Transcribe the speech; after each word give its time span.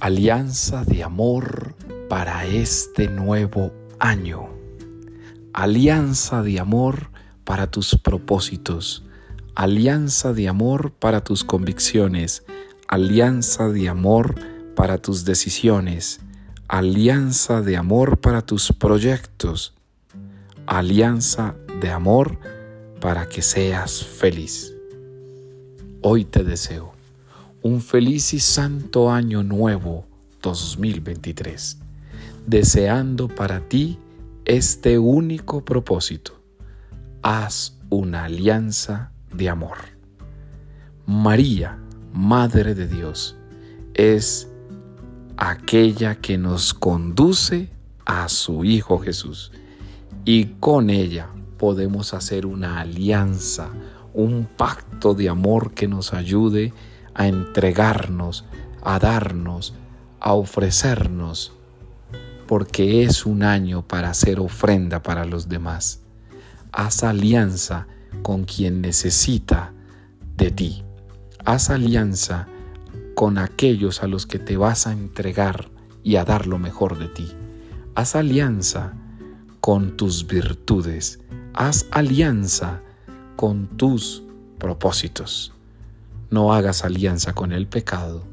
Alianza 0.00 0.82
de 0.86 1.04
amor 1.04 1.74
para 2.08 2.46
este 2.46 3.06
nuevo 3.06 3.70
año. 3.98 4.48
Alianza 5.52 6.42
de 6.42 6.58
amor 6.58 7.10
para 7.44 7.70
tus 7.70 7.98
propósitos. 7.98 9.04
Alianza 9.54 10.32
de 10.32 10.48
amor 10.48 10.92
para 10.92 11.22
tus 11.22 11.44
convicciones. 11.44 12.44
Alianza 12.88 13.68
de 13.68 13.90
amor 13.90 14.36
para 14.74 14.96
tus 14.96 15.26
decisiones. 15.26 16.20
Alianza 16.66 17.60
de 17.60 17.76
amor 17.76 18.20
para 18.22 18.40
tus 18.40 18.72
proyectos. 18.72 19.74
Alianza 20.64 21.56
de 21.78 21.90
amor 21.90 22.38
para 23.02 23.28
que 23.28 23.42
seas 23.42 24.02
feliz. 24.02 24.72
Hoy 26.00 26.24
te 26.24 26.42
deseo 26.42 26.99
un 27.62 27.80
feliz 27.80 28.32
y 28.32 28.40
santo 28.40 29.10
año 29.10 29.42
nuevo 29.42 30.06
2023, 30.42 31.78
deseando 32.46 33.28
para 33.28 33.68
ti 33.68 33.98
este 34.44 34.98
único 34.98 35.64
propósito. 35.64 36.40
Haz 37.22 37.78
una 37.90 38.24
alianza 38.24 39.12
de 39.34 39.50
amor. 39.50 39.78
María, 41.06 41.78
Madre 42.12 42.74
de 42.74 42.88
Dios, 42.88 43.36
es 43.94 44.48
aquella 45.36 46.16
que 46.16 46.38
nos 46.38 46.74
conduce 46.74 47.70
a 48.06 48.28
su 48.28 48.64
Hijo 48.64 48.98
Jesús 48.98 49.52
y 50.24 50.46
con 50.60 50.90
ella 50.90 51.28
podemos 51.58 52.14
hacer 52.14 52.46
una 52.46 52.80
alianza, 52.80 53.68
un 54.14 54.48
pacto 54.56 55.14
de 55.14 55.28
amor 55.28 55.72
que 55.72 55.88
nos 55.88 56.14
ayude 56.14 56.72
a 56.72 56.90
entregarnos, 57.16 58.44
a 58.82 58.98
darnos, 58.98 59.74
a 60.20 60.34
ofrecernos, 60.34 61.52
porque 62.46 63.04
es 63.04 63.26
un 63.26 63.42
año 63.42 63.86
para 63.86 64.10
hacer 64.10 64.40
ofrenda 64.40 65.02
para 65.02 65.24
los 65.24 65.48
demás. 65.48 66.02
Haz 66.72 67.04
alianza 67.04 67.86
con 68.22 68.44
quien 68.44 68.80
necesita 68.80 69.72
de 70.36 70.50
ti. 70.50 70.84
Haz 71.44 71.70
alianza 71.70 72.48
con 73.14 73.38
aquellos 73.38 74.02
a 74.02 74.06
los 74.06 74.26
que 74.26 74.38
te 74.38 74.56
vas 74.56 74.86
a 74.86 74.92
entregar 74.92 75.68
y 76.02 76.16
a 76.16 76.24
dar 76.24 76.46
lo 76.46 76.58
mejor 76.58 76.98
de 76.98 77.08
ti. 77.08 77.28
Haz 77.94 78.16
alianza 78.16 78.94
con 79.60 79.96
tus 79.96 80.26
virtudes. 80.26 81.20
Haz 81.54 81.86
alianza 81.90 82.80
con 83.36 83.66
tus 83.76 84.22
propósitos. 84.58 85.52
No 86.30 86.54
hagas 86.54 86.84
alianza 86.84 87.32
con 87.32 87.50
el 87.50 87.66
pecado, 87.66 88.24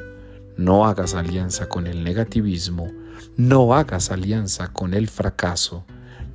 no 0.56 0.86
hagas 0.86 1.16
alianza 1.16 1.68
con 1.68 1.88
el 1.88 2.04
negativismo, 2.04 2.92
no 3.38 3.74
hagas 3.74 4.12
alianza 4.12 4.68
con 4.68 4.94
el 4.94 5.08
fracaso, 5.08 5.84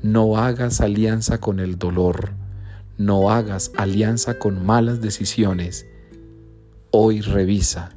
no 0.03 0.39
hagas 0.39 0.81
alianza 0.81 1.39
con 1.39 1.61
el 1.61 1.79
dolor, 1.79 2.33
no 2.99 3.31
hagas 3.31 3.71
alianza 3.77 4.41
con 4.41 4.67
malas 4.67 5.01
decisiones. 5.01 5.87
Hoy 6.91 7.21
revisa 7.21 7.95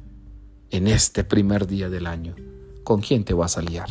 en 0.70 0.86
este 0.86 1.24
primer 1.24 1.66
día 1.66 1.88
del 1.88 2.06
año 2.06 2.36
con 2.84 3.00
quién 3.00 3.24
te 3.24 3.34
vas 3.34 3.56
a 3.56 3.60
aliar, 3.62 3.88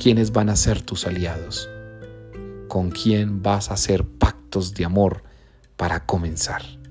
quiénes 0.00 0.30
van 0.30 0.50
a 0.50 0.56
ser 0.56 0.82
tus 0.82 1.06
aliados, 1.06 1.70
con 2.68 2.90
quién 2.90 3.42
vas 3.42 3.70
a 3.70 3.74
hacer 3.74 4.04
pactos 4.04 4.74
de 4.74 4.84
amor 4.84 5.22
para 5.78 6.04
comenzar. 6.04 6.83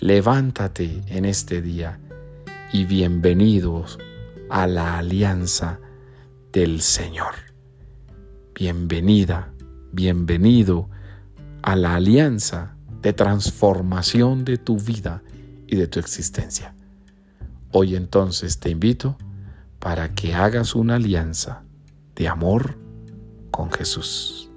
Levántate 0.00 1.02
en 1.08 1.24
este 1.24 1.60
día 1.60 1.98
y 2.72 2.84
bienvenidos 2.84 3.98
a 4.48 4.68
la 4.68 4.96
alianza 4.96 5.80
del 6.52 6.82
Señor. 6.82 7.34
Bienvenida, 8.54 9.52
bienvenido 9.90 10.88
a 11.62 11.74
la 11.74 11.96
alianza 11.96 12.76
de 13.02 13.12
transformación 13.12 14.44
de 14.44 14.56
tu 14.56 14.78
vida 14.78 15.24
y 15.66 15.74
de 15.74 15.88
tu 15.88 15.98
existencia. 15.98 16.76
Hoy 17.72 17.96
entonces 17.96 18.60
te 18.60 18.70
invito 18.70 19.18
para 19.80 20.14
que 20.14 20.32
hagas 20.32 20.76
una 20.76 20.94
alianza 20.94 21.64
de 22.14 22.28
amor 22.28 22.78
con 23.50 23.72
Jesús. 23.72 24.47